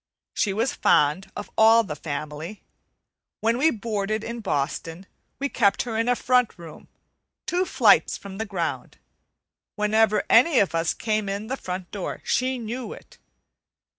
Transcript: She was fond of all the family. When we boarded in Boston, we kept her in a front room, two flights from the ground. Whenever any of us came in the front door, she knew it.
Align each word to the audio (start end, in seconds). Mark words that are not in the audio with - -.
She 0.33 0.51
was 0.51 0.73
fond 0.73 1.31
of 1.35 1.51
all 1.55 1.83
the 1.83 1.95
family. 1.95 2.63
When 3.39 3.59
we 3.59 3.69
boarded 3.69 4.23
in 4.23 4.39
Boston, 4.39 5.05
we 5.37 5.47
kept 5.47 5.83
her 5.83 5.95
in 5.95 6.09
a 6.09 6.15
front 6.15 6.57
room, 6.57 6.87
two 7.45 7.65
flights 7.65 8.17
from 8.17 8.39
the 8.39 8.47
ground. 8.49 8.97
Whenever 9.75 10.23
any 10.27 10.57
of 10.57 10.73
us 10.73 10.95
came 10.95 11.29
in 11.29 11.45
the 11.45 11.55
front 11.55 11.91
door, 11.91 12.23
she 12.25 12.57
knew 12.57 12.91
it. 12.93 13.19